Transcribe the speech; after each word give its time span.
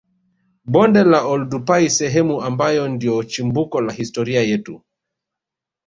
Bonde 0.65 1.03
la 1.03 1.19
Oldupai 1.27 1.89
sehemu 1.89 2.41
ambayo 2.41 2.87
ndio 2.89 3.23
chimbuko 3.23 3.81
la 3.81 3.93
historia 3.93 4.41
yetu 4.41 4.81